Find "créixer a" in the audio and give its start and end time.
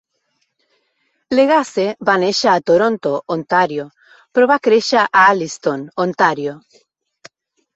4.69-5.07